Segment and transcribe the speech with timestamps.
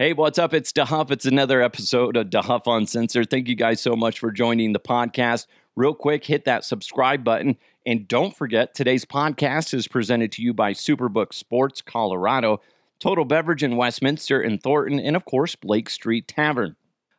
[0.00, 0.54] Hey, what's up?
[0.54, 1.10] It's DeHuff.
[1.10, 3.28] It's another episode of DeHuff Uncensored.
[3.28, 5.46] Thank you guys so much for joining the podcast.
[5.76, 7.58] Real quick, hit that subscribe button.
[7.84, 12.62] And don't forget, today's podcast is presented to you by Superbook Sports Colorado,
[12.98, 16.76] Total Beverage in Westminster and Thornton, and of course, Blake Street Tavern.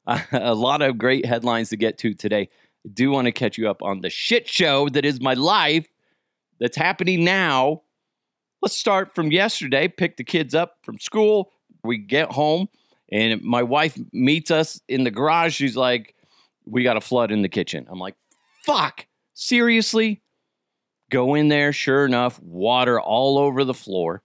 [0.08, 2.50] Uh, a lot of great headlines to get to today.
[2.84, 5.86] I do want to catch you up on the shit show that is my life
[6.60, 7.84] that's happening now.
[8.60, 9.88] Let's start from yesterday.
[9.88, 11.52] Pick the kids up from school.
[11.84, 12.70] We get home,
[13.12, 15.56] and my wife meets us in the garage.
[15.56, 16.16] She's like,
[16.66, 17.88] We got a flood in the kitchen.
[17.90, 18.16] I'm like,
[18.64, 20.22] Fuck, seriously?
[21.10, 21.74] Go in there.
[21.74, 24.22] Sure enough, water all over the floor.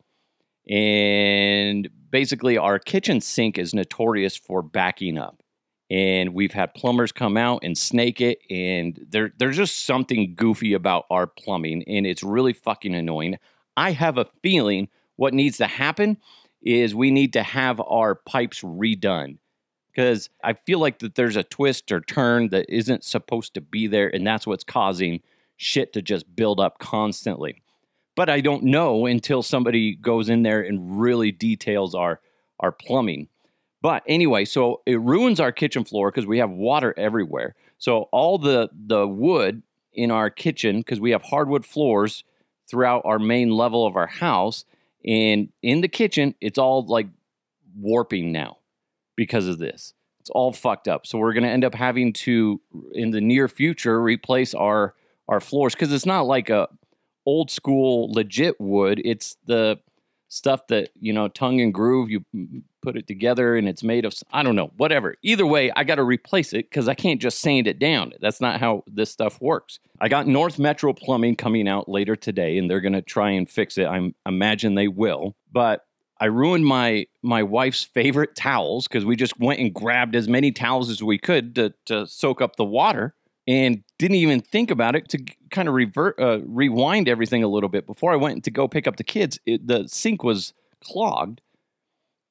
[0.68, 5.42] And basically, our kitchen sink is notorious for backing up.
[5.88, 8.38] And we've had plumbers come out and snake it.
[8.50, 11.84] And there, there's just something goofy about our plumbing.
[11.86, 13.38] And it's really fucking annoying.
[13.76, 16.18] I have a feeling what needs to happen
[16.66, 19.38] is we need to have our pipes redone
[19.92, 23.86] because I feel like that there's a twist or turn that isn't supposed to be
[23.86, 25.22] there, and that's what's causing
[25.56, 27.62] shit to just build up constantly.
[28.14, 32.20] But I don't know until somebody goes in there and really details our
[32.60, 33.28] our plumbing.
[33.80, 37.54] But anyway, so it ruins our kitchen floor because we have water everywhere.
[37.78, 39.62] So all the the wood
[39.94, 42.24] in our kitchen because we have hardwood floors
[42.68, 44.64] throughout our main level of our house
[45.06, 47.08] and in the kitchen it's all like
[47.78, 48.58] warping now
[49.16, 49.94] because of this.
[50.20, 51.06] It's all fucked up.
[51.06, 52.60] So we're going to end up having to
[52.92, 54.94] in the near future replace our
[55.28, 56.68] our floors because it's not like a
[57.24, 59.00] old school legit wood.
[59.04, 59.78] It's the
[60.36, 64.04] stuff that you know tongue and groove you mm, put it together and it's made
[64.04, 65.16] of i don't know whatever.
[65.22, 68.12] Either way i got to replace it because i can't just sand it down.
[68.20, 69.78] That's not how this stuff works.
[70.00, 73.48] I got north metro plumbing coming out later today and they're going to try and
[73.48, 73.86] fix it.
[73.86, 75.34] I imagine they will.
[75.50, 75.86] But
[76.18, 80.52] i ruined my my wife's favorite towels because we just went and grabbed as many
[80.52, 83.14] towels as we could to, to soak up the water
[83.46, 87.68] and didn't even think about it to kind of revert, uh, rewind everything a little
[87.68, 87.86] bit.
[87.86, 90.52] Before I went to go pick up the kids, it, the sink was
[90.82, 91.40] clogged.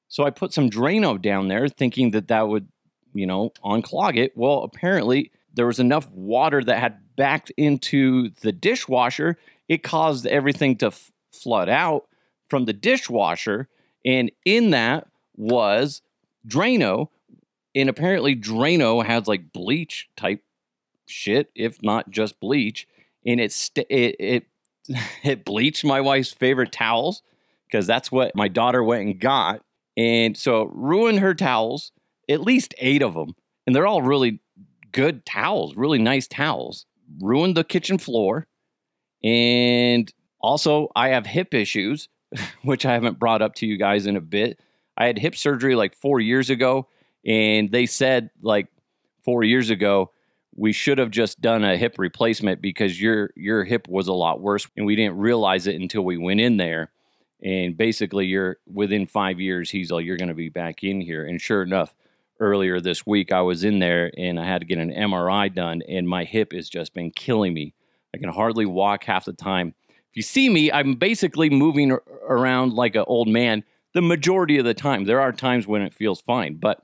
[0.08, 2.68] So I put some Drano down there thinking that that would,
[3.14, 4.36] you know, unclog it.
[4.36, 9.38] Well, apparently there was enough water that had backed into the dishwasher.
[9.68, 12.06] It caused everything to f- flood out
[12.48, 13.68] from the dishwasher.
[14.04, 16.02] And in that was
[16.46, 17.08] Drano.
[17.74, 20.42] And apparently Drano has like bleach type
[21.06, 22.86] shit, if not just bleach.
[23.24, 24.46] And it st- it it,
[25.22, 27.22] it bleached my wife's favorite towels
[27.66, 29.62] because that's what my daughter went and got,
[29.96, 31.92] and so ruined her towels,
[32.28, 33.34] at least eight of them,
[33.66, 34.40] and they're all really
[34.92, 36.86] good towels, really nice towels.
[37.20, 38.46] Ruined the kitchen floor,
[39.22, 42.08] and also I have hip issues,
[42.62, 44.60] which I haven't brought up to you guys in a bit.
[44.96, 46.88] I had hip surgery like four years ago,
[47.24, 48.68] and they said like
[49.24, 50.10] four years ago
[50.56, 54.40] we should have just done a hip replacement because your your hip was a lot
[54.40, 56.90] worse and we didn't realize it until we went in there.
[57.42, 61.26] And basically you're within five years he's like you're going to be back in here.
[61.26, 61.94] And sure enough
[62.40, 65.80] earlier this week i was in there and i had to get an mri done
[65.88, 67.74] and my hip has just been killing me.
[68.14, 69.74] I can hardly walk half the time.
[69.88, 71.96] If you see me i'm basically moving
[72.26, 73.62] around like an old man
[73.92, 75.04] the majority of the time.
[75.04, 76.82] There are times when it feels fine but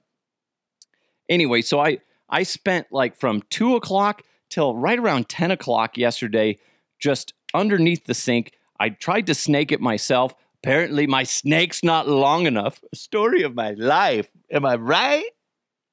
[1.31, 1.99] anyway so i
[2.33, 6.59] I spent like from two o'clock till right around 10 o'clock yesterday
[6.99, 8.53] just underneath the sink.
[8.81, 10.35] I tried to snake it myself.
[10.65, 12.81] Apparently, my snake's not long enough.
[12.95, 14.31] Story of my life.
[14.51, 15.25] Am I right?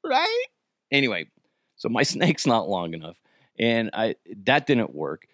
[0.03, 0.45] Right?
[0.91, 1.27] Anyway,
[1.75, 3.17] so my snake's not long enough.
[3.59, 5.27] And I that didn't work.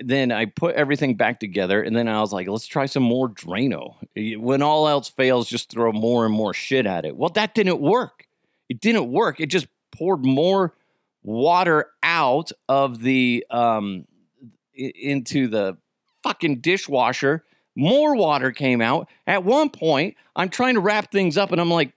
[0.00, 3.28] Then I put everything back together, and then I was like, let's try some more
[3.28, 3.96] Drano.
[4.38, 7.16] When all else fails, just throw more and more shit at it.
[7.16, 8.28] Well, that didn't work.
[8.68, 9.40] It didn't work.
[9.40, 9.66] It just
[9.96, 10.74] poured more
[11.22, 14.06] water out of the um
[14.74, 15.76] into the
[16.22, 17.44] fucking dishwasher.
[17.76, 19.08] More water came out.
[19.26, 21.92] At one point, I'm trying to wrap things up and I'm like,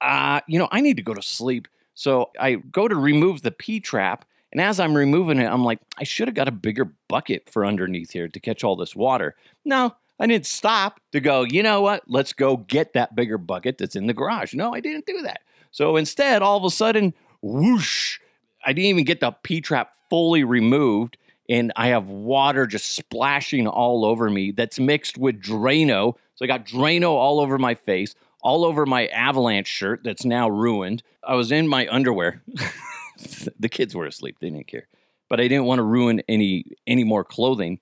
[0.00, 1.68] uh, you know, I need to go to sleep.
[1.94, 4.24] So I go to remove the P trap.
[4.50, 7.64] And as I'm removing it, I'm like, I should have got a bigger bucket for
[7.64, 9.34] underneath here to catch all this water.
[9.64, 12.02] No, I didn't stop to go, you know what?
[12.06, 14.54] Let's go get that bigger bucket that's in the garage.
[14.54, 15.40] No, I didn't do that.
[15.70, 18.18] So instead, all of a sudden, whoosh.
[18.64, 21.16] I didn't even get the P trap fully removed,
[21.48, 26.14] and I have water just splashing all over me that's mixed with Drano.
[26.34, 30.48] So I got Drano all over my face, all over my avalanche shirt that's now
[30.48, 31.02] ruined.
[31.24, 32.42] I was in my underwear.
[33.58, 34.86] the kids were asleep, they didn't care.
[35.28, 37.80] But I didn't want to ruin any any more clothing.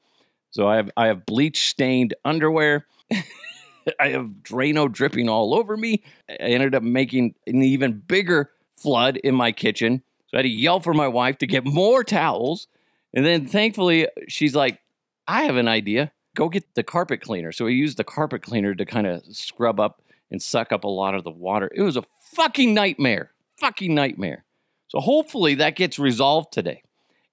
[0.51, 2.87] So I have I have bleach stained underwear.
[3.99, 6.03] I have Drano dripping all over me.
[6.29, 10.03] I ended up making an even bigger flood in my kitchen.
[10.29, 12.69] So I had to yell for my wife to get more towels.
[13.13, 14.81] And then thankfully, she's like,
[15.27, 16.13] I have an idea.
[16.35, 17.53] Go get the carpet cleaner.
[17.53, 20.89] So we used the carpet cleaner to kind of scrub up and suck up a
[20.89, 21.71] lot of the water.
[21.75, 23.33] It was a fucking nightmare.
[23.59, 24.45] Fucking nightmare.
[24.89, 26.83] So hopefully that gets resolved today.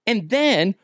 [0.05, 0.75] And then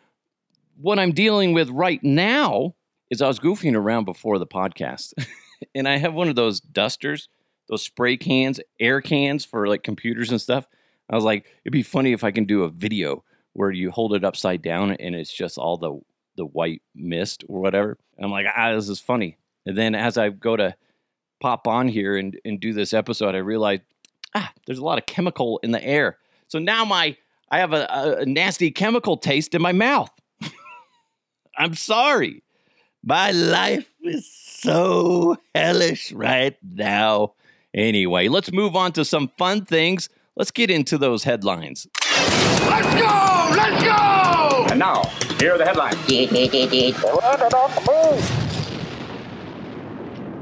[0.79, 2.75] what I'm dealing with right now
[3.09, 5.13] is I was goofing around before the podcast
[5.75, 7.29] and I have one of those dusters,
[7.73, 10.67] those spray cans, air cans for like computers and stuff.
[11.09, 13.23] I was like, it'd be funny if I can do a video
[13.53, 15.99] where you hold it upside down and it's just all the
[16.35, 17.97] the white mist or whatever.
[18.17, 19.37] And I'm like, ah, this is funny.
[19.65, 20.75] And then as I go to
[21.39, 23.83] pop on here and, and do this episode, I realized,
[24.33, 26.17] ah, there's a lot of chemical in the air.
[26.47, 27.17] So now my
[27.49, 30.11] I have a, a nasty chemical taste in my mouth.
[31.57, 32.43] I'm sorry.
[33.03, 37.33] My life is so hellish right now.
[37.73, 40.09] Anyway, let's move on to some fun things.
[40.35, 41.87] Let's get into those headlines.
[42.03, 43.49] Let's go!
[43.55, 44.65] Let's go!
[44.69, 45.03] And now,
[45.39, 45.95] here are the headlines.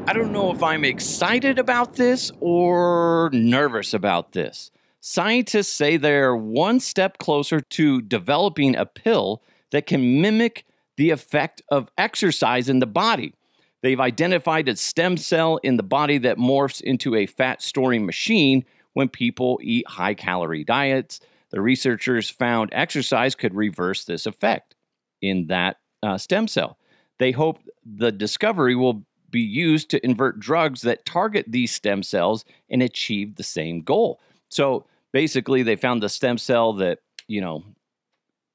[0.07, 4.71] I don't know if I'm excited about this or nervous about this.
[4.99, 9.41] Scientists say they're one step closer to developing a pill
[9.71, 10.65] that can mimic
[10.97, 13.33] the effect of exercise in the body.
[13.81, 18.63] They've identified a stem cell in the body that morphs into a fat storing machine
[18.93, 21.19] when people eat high calorie diets.
[21.49, 24.75] The researchers found exercise could reverse this effect
[25.21, 26.77] in that uh, stem cell.
[27.19, 32.45] They hope the discovery will be used to invert drugs that target these stem cells
[32.69, 34.19] and achieve the same goal.
[34.49, 37.63] So basically, they found the stem cell that, you know,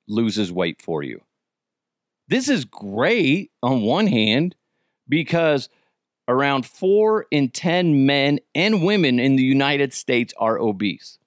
[0.06, 1.20] loses weight for you.
[2.28, 4.54] This is great on one hand
[5.08, 5.68] because
[6.28, 11.18] around four in 10 men and women in the United States are obese,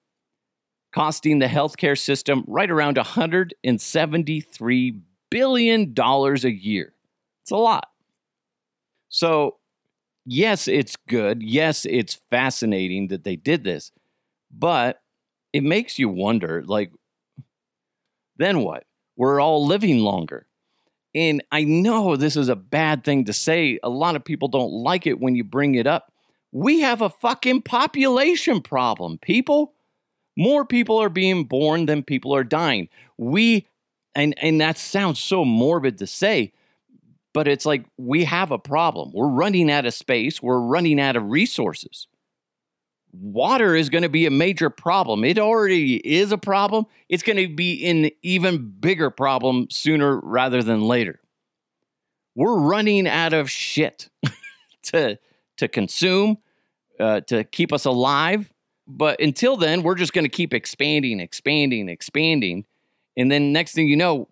[0.92, 5.00] costing the healthcare system right around $173
[5.30, 6.94] billion a year.
[7.42, 7.88] It's a lot.
[9.08, 9.56] So,
[10.26, 11.42] yes, it's good.
[11.42, 13.90] Yes, it's fascinating that they did this,
[14.50, 15.00] but
[15.52, 16.92] it makes you wonder like,
[18.36, 18.84] then what?
[19.16, 20.46] We're all living longer.
[21.14, 23.78] And I know this is a bad thing to say.
[23.82, 26.12] A lot of people don't like it when you bring it up.
[26.52, 29.74] We have a fucking population problem, people.
[30.36, 32.88] More people are being born than people are dying.
[33.18, 33.66] We
[34.14, 36.52] and and that sounds so morbid to say,
[37.32, 39.12] but it's like we have a problem.
[39.12, 42.06] We're running out of space, we're running out of resources
[43.12, 45.24] water is going to be a major problem.
[45.24, 46.86] It already is a problem.
[47.08, 51.20] It's going to be an even bigger problem sooner rather than later.
[52.34, 54.08] We're running out of shit
[54.84, 55.18] to
[55.56, 56.38] to consume
[56.98, 58.52] uh, to keep us alive.
[58.86, 62.64] But until then, we're just going to keep expanding, expanding, expanding,
[63.16, 64.28] and then next thing you know,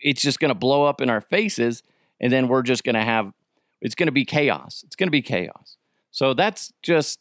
[0.00, 1.82] it's just going to blow up in our faces,
[2.20, 3.32] and then we're just going to have
[3.80, 4.82] it's going to be chaos.
[4.86, 5.76] It's going to be chaos.
[6.12, 7.18] So that's just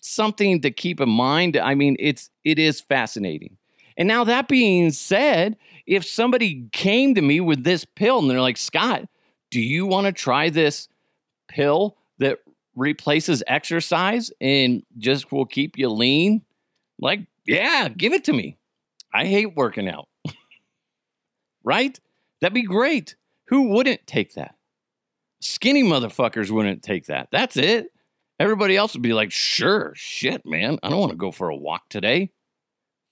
[0.00, 1.56] something to keep in mind.
[1.56, 3.56] I mean, it's it is fascinating.
[3.96, 5.56] And now that being said,
[5.86, 9.06] if somebody came to me with this pill and they're like, "Scott,
[9.50, 10.88] do you want to try this
[11.48, 12.38] pill that
[12.74, 16.42] replaces exercise and just will keep you lean?"
[16.98, 18.56] Like, yeah, give it to me.
[19.12, 20.08] I hate working out.
[21.64, 21.98] right?
[22.40, 23.16] That'd be great.
[23.46, 24.54] Who wouldn't take that?
[25.40, 27.28] Skinny motherfuckers wouldn't take that.
[27.32, 27.92] That's it.
[28.40, 30.78] Everybody else would be like, sure, shit, man.
[30.82, 32.30] I don't want to go for a walk today.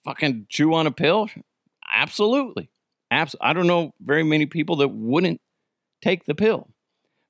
[0.03, 1.29] Fucking chew on a pill?
[1.87, 2.71] Absolutely.
[3.11, 5.43] Abs- I don't know very many people that wouldn't
[6.01, 6.71] take the pill.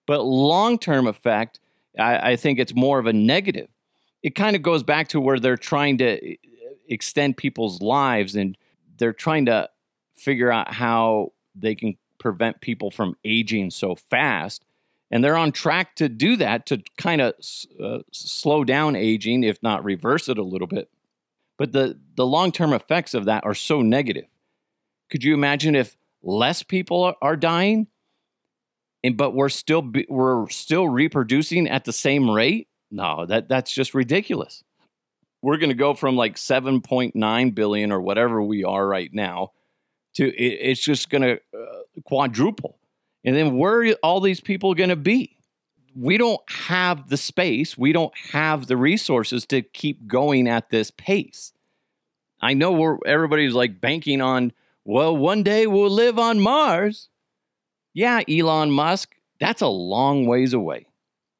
[0.06, 1.58] But long term effect,
[1.98, 3.68] I, I think it's more of a negative.
[4.22, 6.36] It kind of goes back to where they're trying to eh, eh,
[6.88, 8.56] extend people's lives and
[8.98, 9.68] they're trying to
[10.14, 14.64] figure out how they can prevent people from aging so fast
[15.10, 17.34] and they're on track to do that to kind of
[17.82, 20.90] uh, slow down aging, if not reverse it a little bit.
[21.56, 24.26] But the, the long term effects of that are so negative.
[25.10, 27.86] Could you imagine if less people are dying,
[29.02, 32.68] and but we're still be, we're still reproducing at the same rate?
[32.90, 34.62] No, that that's just ridiculous.
[35.40, 39.52] We're going to go from like 7.9 billion or whatever we are right now
[40.14, 42.78] to it, it's just going to uh, quadruple
[43.24, 45.36] and then where are all these people going to be?
[45.94, 50.90] We don't have the space, we don't have the resources to keep going at this
[50.90, 51.52] pace.
[52.40, 54.52] I know we're everybody's like banking on,
[54.84, 57.08] well, one day we'll live on Mars.
[57.94, 60.86] Yeah, Elon Musk, that's a long ways away.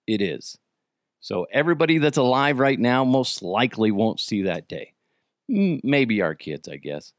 [0.09, 0.59] it is.
[1.21, 4.95] So everybody that's alive right now most likely won't see that day.
[5.49, 7.13] Maybe our kids, I guess.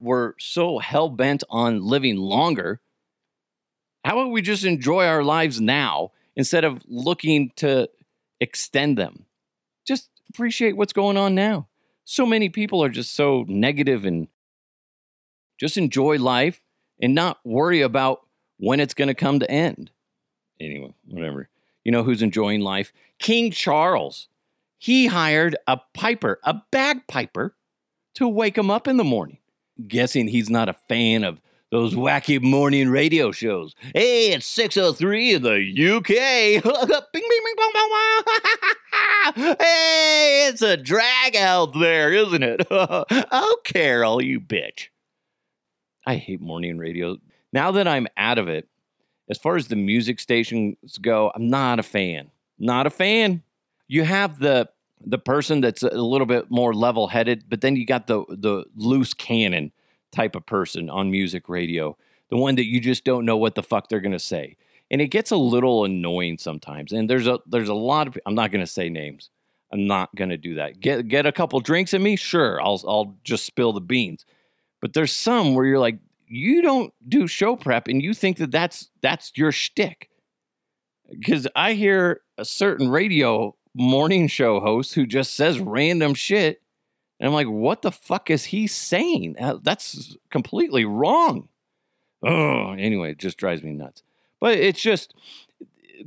[0.00, 2.80] We're so hell bent on living longer.
[4.06, 7.90] How about we just enjoy our lives now instead of looking to
[8.38, 9.24] extend them?
[9.84, 11.66] Just appreciate what's going on now.
[12.04, 14.28] So many people are just so negative and
[15.58, 16.60] just enjoy life
[17.02, 18.20] and not worry about
[18.58, 19.90] when it's going to come to end.
[20.60, 21.48] Anyway, whatever.
[21.82, 22.92] You know who's enjoying life?
[23.18, 24.28] King Charles.
[24.78, 27.56] He hired a piper, a bagpiper,
[28.14, 29.38] to wake him up in the morning.
[29.84, 33.74] Guessing he's not a fan of those wacky morning radio shows.
[33.94, 36.62] Hey, it's 603 in the UK.
[37.12, 37.90] bing, bing, bing, bong, bong,
[39.34, 39.56] bong.
[39.60, 42.66] hey, it's a drag out there, isn't it?
[42.70, 44.88] oh, Carol, you bitch.
[46.06, 47.16] I hate morning radio.
[47.52, 48.68] Now that I'm out of it,
[49.28, 52.30] as far as the music stations go, I'm not a fan.
[52.60, 53.42] Not a fan.
[53.88, 54.68] You have the
[55.04, 58.64] the person that's a little bit more level headed, but then you got the the
[58.76, 59.72] loose cannon
[60.16, 61.96] type of person on music radio,
[62.30, 64.56] the one that you just don't know what the fuck they're gonna say,
[64.90, 66.92] and it gets a little annoying sometimes.
[66.92, 69.30] And there's a there's a lot of I'm not gonna say names.
[69.72, 70.80] I'm not gonna do that.
[70.80, 72.60] Get get a couple drinks in me, sure.
[72.60, 74.24] I'll I'll just spill the beans.
[74.80, 78.50] But there's some where you're like, you don't do show prep and you think that
[78.50, 80.10] that's that's your shtick.
[81.08, 86.62] Because I hear a certain radio morning show host who just says random shit,
[87.18, 89.36] and I'm like, what the fuck is he saying?
[89.38, 91.48] Uh, That's completely wrong.
[92.22, 94.02] Oh, anyway, it just drives me nuts.
[94.40, 95.14] But it's just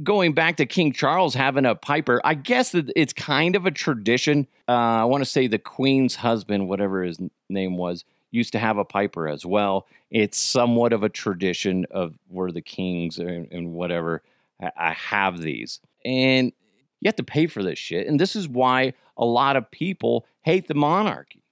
[0.04, 2.22] going back to King Charles having a piper.
[2.24, 4.48] I guess that it's kind of a tradition.
[4.68, 7.18] Uh, I want to say the Queen's husband, whatever his
[7.50, 9.88] name was, used to have a piper as well.
[10.12, 14.22] It's somewhat of a tradition of where the kings and, and whatever
[14.62, 15.80] I, I have these.
[16.06, 16.54] And
[17.01, 18.08] you have to pay for this shit.
[18.08, 21.44] And this is why a lot of people hate the monarchy.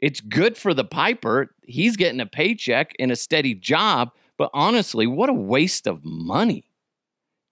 [0.00, 1.54] It's good for the piper.
[1.62, 4.10] He's getting a paycheck and a steady job.
[4.36, 6.64] But honestly, what a waste of money.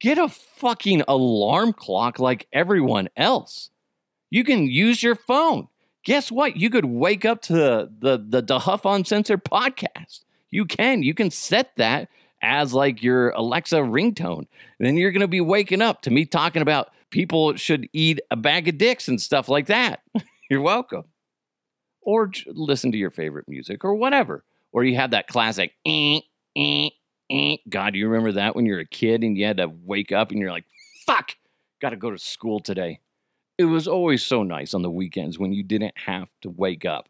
[0.00, 3.70] Get a fucking alarm clock like everyone else.
[4.30, 5.68] You can use your phone.
[6.04, 6.56] Guess what?
[6.56, 10.24] You could wake up to the the the, DeHuff Uncensored podcast.
[10.50, 11.02] You can.
[11.02, 12.08] You can set that
[12.42, 14.46] as like your Alexa ringtone.
[14.78, 18.36] Then you're going to be waking up to me talking about people should eat a
[18.36, 20.02] bag of dicks and stuff like that.
[20.50, 21.04] you're welcome.
[22.02, 24.44] Or listen to your favorite music or whatever.
[24.72, 26.20] Or you have that classic, eh,
[26.56, 26.88] eh,
[27.30, 27.56] eh.
[27.68, 30.10] God, do you remember that when you were a kid and you had to wake
[30.10, 30.64] up and you're like,
[31.06, 31.36] fuck,
[31.80, 33.00] got to go to school today.
[33.58, 37.08] It was always so nice on the weekends when you didn't have to wake up.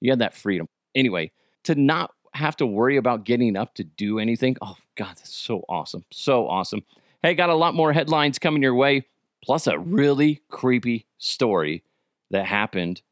[0.00, 0.68] You had that freedom.
[0.94, 1.30] Anyway,
[1.64, 4.56] to not have to worry about getting up to do anything.
[4.62, 6.04] Oh, God, that's so awesome.
[6.10, 6.82] So awesome.
[7.22, 9.06] Hey, got a lot more headlines coming your way,
[9.44, 11.82] plus a really creepy story
[12.30, 13.02] that happened.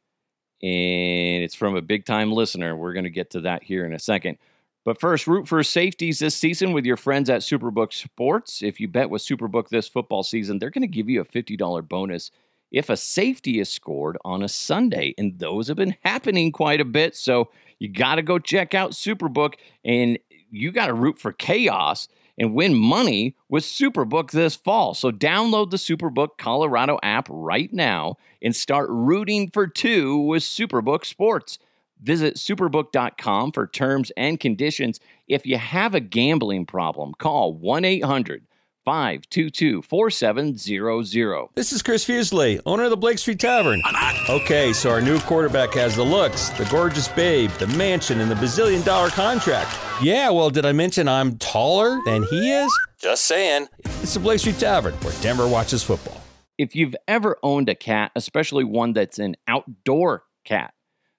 [0.62, 2.76] And it's from a big time listener.
[2.76, 4.38] We're going to get to that here in a second.
[4.84, 8.62] But first, root for safeties this season with your friends at Superbook Sports.
[8.62, 11.88] If you bet with Superbook this football season, they're going to give you a $50
[11.88, 12.30] bonus
[12.70, 15.12] if a safety is scored on a Sunday.
[15.18, 17.16] And those have been happening quite a bit.
[17.16, 19.54] So you got to go check out Superbook
[19.84, 20.18] and
[20.50, 24.94] you got to root for chaos and win money with Superbook this fall.
[24.94, 31.04] So download the Superbook Colorado app right now and start rooting for two with Superbook
[31.04, 31.58] Sports.
[32.02, 35.00] Visit superbook.com for terms and conditions.
[35.28, 38.44] If you have a gambling problem, call 1 800
[38.90, 41.48] 522 4700.
[41.56, 43.82] This is Chris Fuselier, owner of the Blake Street Tavern.
[44.30, 48.36] Okay, so our new quarterback has the looks, the gorgeous babe, the mansion, and the
[48.36, 49.76] bazillion dollar contract.
[50.00, 52.72] Yeah, well, did I mention I'm taller than he is?
[52.96, 53.66] Just saying.
[54.02, 56.20] It's the Blake Street Tavern, where Denver watches football.
[56.56, 60.72] if you've ever owned a cat, especially one that's an outdoor cat.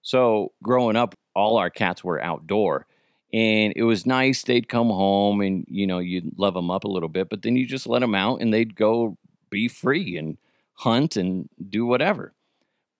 [0.03, 2.87] So, growing up, all our cats were outdoor.
[3.33, 4.43] And it was nice.
[4.43, 7.55] They'd come home and, you know, you'd love them up a little bit, but then
[7.55, 9.17] you just let them out and they'd go
[9.49, 10.37] be free and
[10.73, 12.33] hunt and do whatever.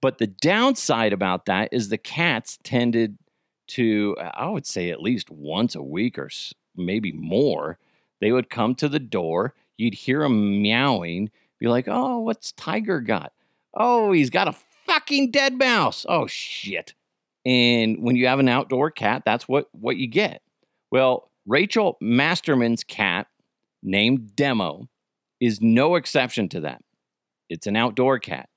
[0.01, 3.17] But the downside about that is the cats tended
[3.67, 6.29] to, I would say at least once a week or
[6.75, 7.77] maybe more,
[8.19, 9.53] they would come to the door.
[9.77, 13.31] You'd hear them meowing, be like, oh, what's Tiger got?
[13.73, 14.55] Oh, he's got a
[14.85, 16.05] fucking dead mouse.
[16.09, 16.93] Oh, shit.
[17.47, 20.41] And when you have an outdoor cat, that's what, what you get.
[20.91, 23.27] Well, Rachel Masterman's cat,
[23.81, 24.89] named Demo,
[25.39, 26.81] is no exception to that.
[27.47, 28.49] It's an outdoor cat.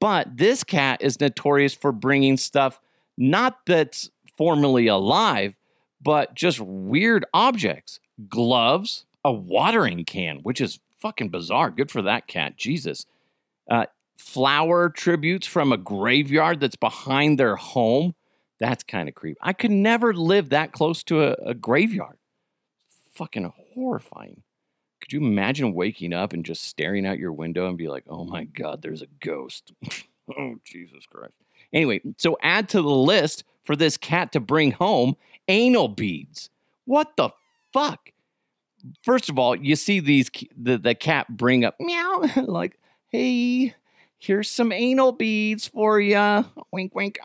[0.00, 2.80] But this cat is notorious for bringing stuff
[3.18, 5.54] not that's formerly alive,
[6.00, 11.70] but just weird objects gloves, a watering can, which is fucking bizarre.
[11.70, 12.56] Good for that cat.
[12.56, 13.04] Jesus.
[13.70, 13.84] Uh,
[14.16, 18.14] flower tributes from a graveyard that's behind their home.
[18.60, 19.38] That's kind of creepy.
[19.42, 22.18] I could never live that close to a, a graveyard.
[23.14, 24.42] Fucking horrifying.
[25.00, 28.24] Could you imagine waking up and just staring out your window and be like, oh
[28.24, 29.72] my God, there's a ghost?
[30.38, 31.34] oh, Jesus Christ.
[31.72, 35.16] Anyway, so add to the list for this cat to bring home
[35.48, 36.50] anal beads.
[36.86, 37.30] What the
[37.72, 38.10] fuck?
[39.02, 42.78] First of all, you see these the, the cat bring up meow like,
[43.08, 43.74] hey,
[44.18, 46.44] here's some anal beads for you.
[46.72, 47.18] Wink, wink.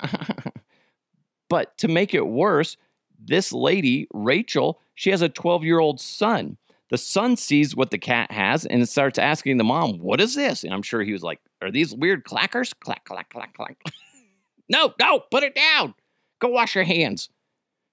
[1.50, 2.78] but to make it worse,
[3.20, 6.58] this lady, Rachel, she has a 12 year old son.
[6.90, 10.64] The son sees what the cat has and starts asking the mom, What is this?
[10.64, 12.74] And I'm sure he was like, Are these weird clackers?
[12.80, 13.82] Clack, clack, clack, clack.
[14.70, 15.94] no, no, put it down.
[16.40, 17.30] Go wash your hands.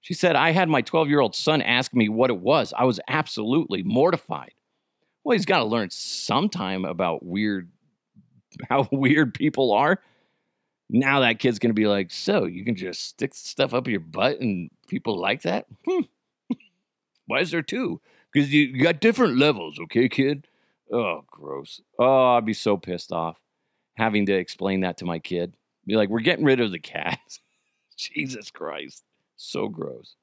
[0.00, 2.72] She said, I had my 12 year old son ask me what it was.
[2.76, 4.52] I was absolutely mortified.
[5.24, 7.70] Well, he's got to learn sometime about weird,
[8.68, 10.00] how weird people are.
[10.88, 14.00] Now that kid's going to be like, so you can just stick stuff up your
[14.00, 15.66] butt and people like that?
[15.86, 16.02] Hmm.
[17.26, 18.00] Why is there two?
[18.32, 20.46] Because you, you got different levels, okay, kid?
[20.92, 21.80] Oh, gross.
[21.98, 23.40] Oh, I'd be so pissed off
[23.96, 25.56] having to explain that to my kid.
[25.86, 27.18] Be like, we're getting rid of the cat.
[27.96, 29.02] Jesus Christ.
[29.36, 30.14] So gross.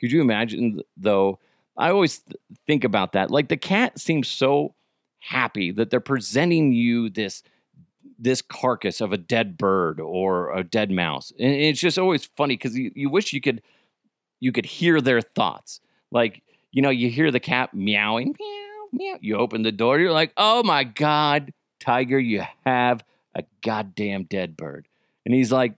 [0.00, 1.38] Could you imagine, though?
[1.76, 3.30] I always th- think about that.
[3.30, 4.74] Like the cat seems so
[5.20, 7.42] happy that they're presenting you this
[8.18, 11.32] this carcass of a dead bird or a dead mouse.
[11.38, 13.62] And it's just always funny because you, you wish you could
[14.40, 15.80] you could hear their thoughts.
[16.10, 19.18] Like, you know, you hear the cat meowing, meow, meow.
[19.20, 23.04] You open the door, you're like, oh my God, Tiger, you have
[23.34, 24.86] a goddamn dead bird.
[25.24, 25.74] And he's like,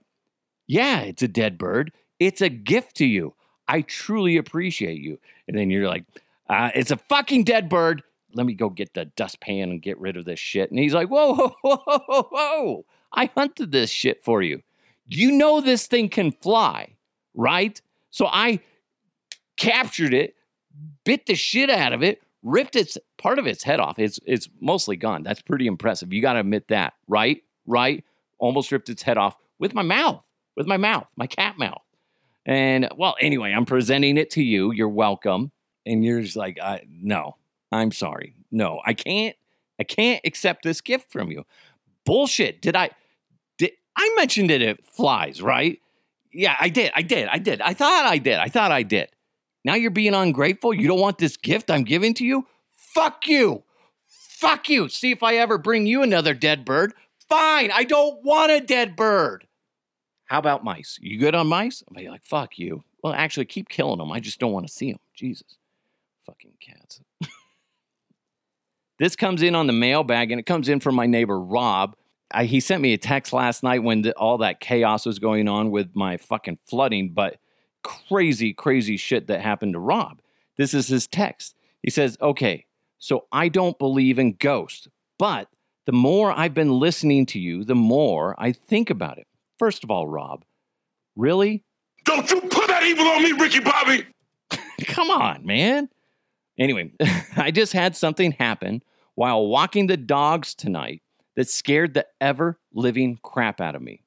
[0.67, 1.93] yeah, it's a dead bird.
[2.19, 3.33] It's a gift to you.
[3.67, 5.19] I truly appreciate you.
[5.47, 6.03] And then you're like,
[6.49, 8.03] uh, it's a fucking dead bird.
[8.37, 10.69] Let me go get the dustpan and get rid of this shit.
[10.69, 12.85] And he's like, whoa, whoa, whoa, whoa, whoa.
[13.11, 14.61] I hunted this shit for you.
[15.07, 16.95] You know this thing can fly,
[17.33, 17.81] right?
[18.11, 18.59] So I
[19.55, 20.35] captured it,
[21.03, 23.99] bit the shit out of it, ripped its part of its head off.
[23.99, 25.23] It's it's mostly gone.
[25.23, 26.13] That's pretty impressive.
[26.13, 27.43] You got to admit that, right?
[27.65, 28.03] Right?
[28.37, 30.21] Almost ripped its head off with my mouth,
[30.55, 31.81] with my mouth, my cat mouth.
[32.45, 34.71] And well, anyway, I'm presenting it to you.
[34.71, 35.51] You're welcome.
[35.85, 37.37] And you're just like, I, no,
[37.71, 38.33] I'm sorry.
[38.51, 39.35] No, I can't.
[39.79, 41.45] I can't accept this gift from you.
[42.05, 42.61] Bullshit.
[42.61, 42.89] Did I?
[43.57, 44.61] Did I mentioned it?
[44.61, 45.79] It flies, right?
[46.31, 46.91] Yeah, I did.
[46.95, 47.27] I did.
[47.27, 47.61] I did.
[47.61, 48.37] I thought I did.
[48.37, 49.09] I thought I did.
[49.63, 50.73] Now you're being ungrateful.
[50.73, 52.47] You don't want this gift I'm giving to you.
[52.75, 53.63] Fuck you.
[54.07, 54.87] Fuck you.
[54.87, 56.93] See if I ever bring you another dead bird.
[57.27, 57.71] Fine.
[57.71, 59.45] I don't want a dead bird.
[60.25, 60.97] How about mice?
[61.01, 61.83] You good on mice?
[61.87, 62.83] I'll be like, fuck you.
[63.01, 64.11] Well, actually, keep killing them.
[64.11, 64.99] I just don't want to see them.
[65.13, 65.57] Jesus.
[66.25, 67.01] Fucking cats.
[68.99, 71.95] This comes in on the mailbag, and it comes in from my neighbor, Rob.
[72.31, 75.47] I, he sent me a text last night when the, all that chaos was going
[75.47, 77.37] on with my fucking flooding, but
[77.83, 80.21] crazy, crazy shit that happened to Rob.
[80.57, 81.55] This is his text.
[81.83, 82.65] He says, Okay,
[82.97, 85.47] so I don't believe in ghosts, but
[85.85, 89.27] the more I've been listening to you, the more I think about it.
[89.57, 90.43] First of all, Rob,
[91.15, 91.63] really?
[92.03, 94.05] Don't you put that evil on me, Ricky Bobby!
[94.85, 95.89] Come on, man.
[96.57, 96.91] Anyway,
[97.35, 98.83] I just had something happen
[99.15, 101.01] while walking the dogs tonight
[101.35, 104.01] that scared the ever living crap out of me.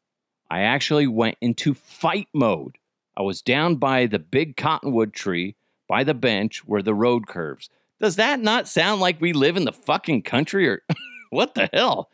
[0.50, 2.76] I actually went into fight mode.
[3.16, 5.54] I was down by the big cottonwood tree
[5.88, 7.68] by the bench where the road curves.
[8.00, 10.82] Does that not sound like we live in the fucking country or
[11.30, 12.10] what the hell?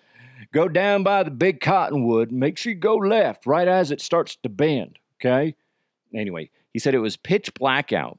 [0.52, 2.30] Go down by the big cottonwood.
[2.30, 4.98] Make sure you go left right as it starts to bend.
[5.20, 5.54] Okay.
[6.14, 8.18] Anyway, he said it was pitch black out.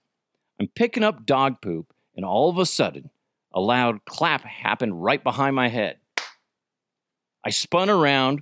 [0.59, 3.09] I'm picking up dog poop, and all of a sudden,
[3.53, 5.97] a loud clap happened right behind my head.
[7.45, 8.41] I spun around,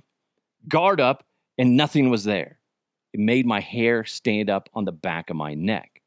[0.66, 1.24] guard up,
[1.58, 2.58] and nothing was there.
[3.12, 6.02] It made my hair stand up on the back of my neck.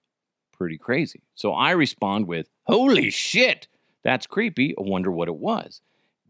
[0.51, 1.23] Pretty crazy.
[1.35, 3.67] So I respond with, Holy shit!
[4.03, 4.75] That's creepy.
[4.77, 5.81] I wonder what it was.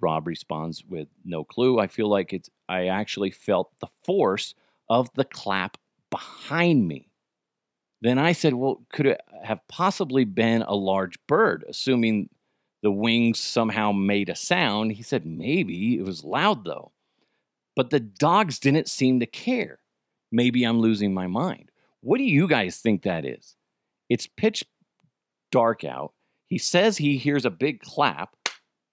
[0.02, 1.80] Rob responds with no clue.
[1.80, 4.54] I feel like it's I actually felt the force
[4.90, 5.78] of the clap
[6.10, 7.09] behind me.
[8.02, 12.30] Then I said, Well, could it have possibly been a large bird, assuming
[12.82, 14.94] the wings somehow made a sound?
[14.94, 15.98] He said, Maybe.
[15.98, 16.92] It was loud though.
[17.76, 19.80] But the dogs didn't seem to care.
[20.32, 21.72] Maybe I'm losing my mind.
[22.02, 23.56] What do you guys think that is?
[24.10, 24.64] It's pitch
[25.52, 26.14] dark out.
[26.48, 28.36] He says he hears a big clap,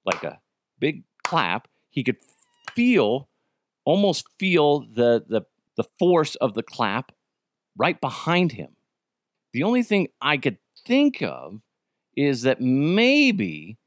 [0.05, 0.41] like a
[0.79, 2.19] big clap, he could
[2.75, 3.29] feel,
[3.85, 5.43] almost feel the, the,
[5.77, 7.13] the force of the clap
[7.77, 8.76] right behind him.
[9.57, 11.63] The only thing I could think of
[12.15, 13.79] is that maybe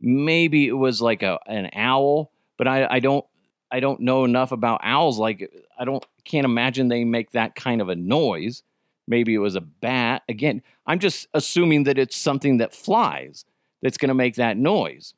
[0.00, 3.24] maybe it was like a an owl, but I, I don't
[3.72, 5.18] I don't know enough about owls.
[5.18, 8.62] Like I don't can't imagine they make that kind of a noise.
[9.08, 10.22] Maybe it was a bat.
[10.28, 13.44] Again, I'm just assuming that it's something that flies
[13.82, 15.12] that's going to make that noise.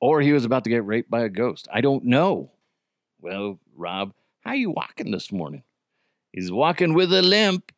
[0.00, 1.68] Or he was about to get raped by a ghost.
[1.70, 2.50] I don't know.
[3.20, 5.64] Well, Rob, how are you walking this morning?
[6.32, 7.73] He's walking with a limp.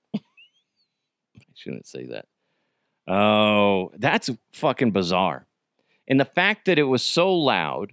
[1.57, 2.27] Shouldn't say that.
[3.09, 5.47] Oh, that's fucking bizarre.
[6.09, 7.93] And the fact that it was so loud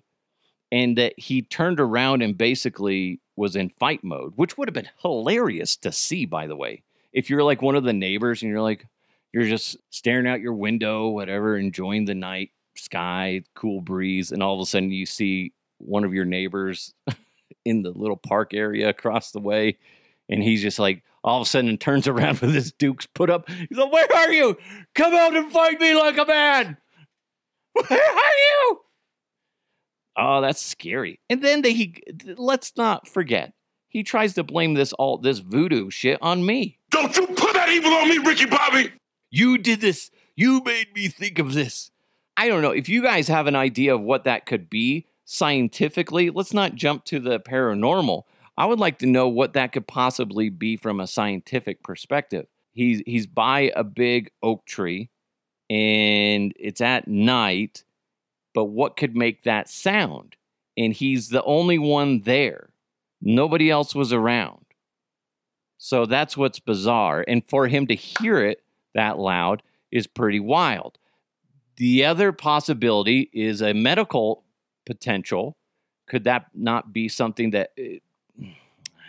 [0.71, 4.89] and that he turned around and basically was in fight mode, which would have been
[5.01, 6.83] hilarious to see, by the way.
[7.11, 8.87] If you're like one of the neighbors and you're like,
[9.31, 14.55] you're just staring out your window, whatever, enjoying the night sky, cool breeze, and all
[14.55, 16.93] of a sudden you see one of your neighbors
[17.65, 19.77] in the little park area across the way,
[20.29, 23.49] and he's just like all of a sudden turns around with his dukes put up.
[23.49, 24.57] He's like, Where are you?
[24.95, 26.77] Come out and fight me like a man.
[27.73, 28.79] Where are you?
[30.15, 31.19] Oh, that's scary.
[31.29, 32.03] And then they, he
[32.37, 33.53] let's not forget,
[33.87, 36.79] he tries to blame this all this voodoo shit on me.
[36.91, 38.91] Don't you put that evil on me, Ricky Bobby!
[39.31, 40.11] You did this.
[40.35, 41.89] You made me think of this.
[42.37, 46.29] I don't know if you guys have an idea of what that could be scientifically.
[46.29, 48.23] Let's not jump to the paranormal.
[48.57, 52.45] I would like to know what that could possibly be from a scientific perspective.
[52.71, 55.09] He's he's by a big oak tree
[55.69, 57.83] and it's at night
[58.53, 60.35] but what could make that sound?
[60.77, 62.69] And he's the only one there.
[63.21, 64.65] Nobody else was around.
[65.77, 67.25] So that's what's bizarre.
[67.27, 68.61] And for him to hear it
[68.93, 70.97] that loud is pretty wild.
[71.77, 74.43] The other possibility is a medical
[74.85, 75.57] potential.
[76.07, 77.97] Could that not be something that eh,
[78.39, 78.45] it,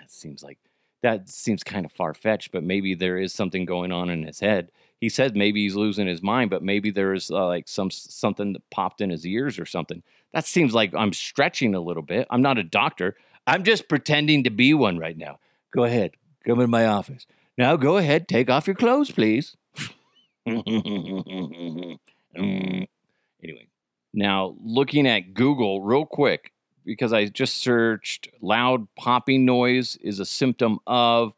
[0.02, 0.58] it seems like
[1.02, 4.40] that seems kind of far fetched, but maybe there is something going on in his
[4.40, 4.70] head
[5.04, 8.54] he said maybe he's losing his mind, but maybe there is uh, like some something
[8.54, 10.02] that popped in his ears or something.
[10.32, 12.26] That seems like I'm stretching a little bit.
[12.30, 13.14] I'm not a doctor.
[13.46, 15.40] I'm just pretending to be one right now.
[15.74, 16.12] Go ahead,
[16.46, 17.26] come in my office.
[17.58, 19.54] Now go ahead, take off your clothes, please.
[20.46, 21.98] anyway,
[24.14, 26.50] now looking at Google real quick
[26.84, 31.32] because I just searched loud popping noise is a symptom of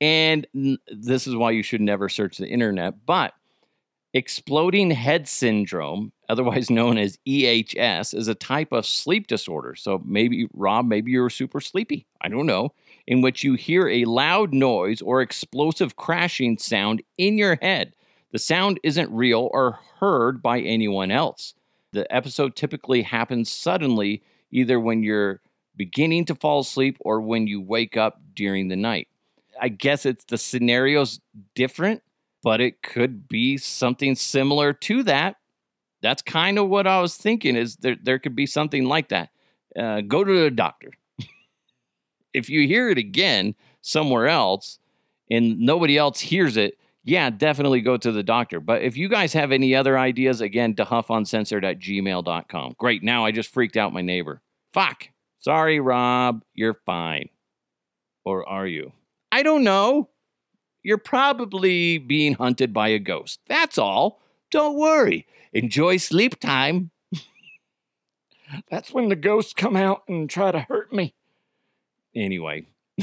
[0.00, 0.46] and
[0.86, 3.04] this is why you should never search the internet.
[3.04, 3.34] But
[4.14, 9.74] exploding head syndrome, otherwise known as EHS, is a type of sleep disorder.
[9.74, 12.06] So maybe, Rob, maybe you're super sleepy.
[12.20, 12.72] I don't know.
[13.06, 17.94] In which you hear a loud noise or explosive crashing sound in your head.
[18.32, 21.54] The sound isn't real or heard by anyone else.
[21.92, 25.40] The episode typically happens suddenly, either when you're
[25.76, 29.08] beginning to fall asleep or when you wake up during the night.
[29.60, 31.20] I guess it's the scenario's
[31.54, 32.02] different,
[32.42, 35.36] but it could be something similar to that.
[36.00, 37.56] That's kind of what I was thinking.
[37.56, 39.30] Is there there could be something like that?
[39.76, 40.92] Uh, go to the doctor.
[42.32, 44.78] if you hear it again somewhere else
[45.30, 48.60] and nobody else hears it, yeah, definitely go to the doctor.
[48.60, 52.74] But if you guys have any other ideas, again, dehuffuncensored at gmail.com.
[52.76, 53.02] Great.
[53.02, 54.42] Now I just freaked out my neighbor.
[54.74, 55.08] Fuck.
[55.38, 56.44] Sorry, Rob.
[56.52, 57.30] You're fine.
[58.26, 58.92] Or are you?
[59.32, 60.10] I don't know.
[60.82, 63.40] You're probably being hunted by a ghost.
[63.48, 64.20] That's all.
[64.50, 65.26] Don't worry.
[65.54, 66.90] Enjoy sleep time.
[68.70, 71.14] That's when the ghosts come out and try to hurt me.
[72.14, 72.66] Anyway,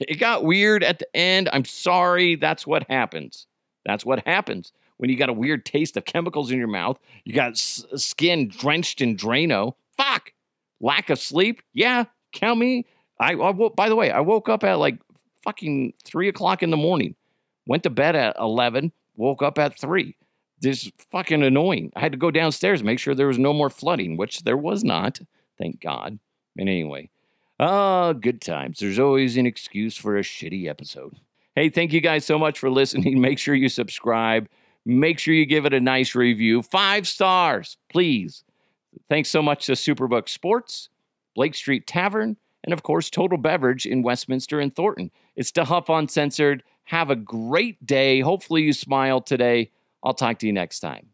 [0.00, 1.48] it got weird at the end.
[1.52, 2.36] I'm sorry.
[2.36, 3.47] That's what happens.
[3.88, 6.98] That's what happens when you got a weird taste of chemicals in your mouth.
[7.24, 9.72] You got s- skin drenched in Drano.
[9.96, 10.32] Fuck.
[10.78, 11.62] Lack of sleep.
[11.72, 12.84] Yeah, count me.
[13.18, 14.98] I, I by the way, I woke up at like
[15.42, 17.14] fucking three o'clock in the morning.
[17.66, 20.14] Went to bed at 11, woke up at three.
[20.60, 21.90] This fucking annoying.
[21.96, 24.84] I had to go downstairs, make sure there was no more flooding, which there was
[24.84, 25.18] not.
[25.56, 26.18] Thank God.
[26.58, 27.08] And anyway,
[27.58, 28.80] ah, good times.
[28.80, 31.20] There's always an excuse for a shitty episode.
[31.58, 33.20] Hey, thank you guys so much for listening.
[33.20, 34.48] Make sure you subscribe.
[34.86, 36.62] Make sure you give it a nice review.
[36.62, 38.44] Five stars, please.
[39.08, 40.88] Thanks so much to Superbook Sports,
[41.34, 45.10] Blake Street Tavern, and of course, Total Beverage in Westminster and Thornton.
[45.34, 46.62] It's DeHuff Uncensored.
[46.84, 48.20] Have a great day.
[48.20, 49.72] Hopefully, you smile today.
[50.04, 51.08] I'll talk to you next time.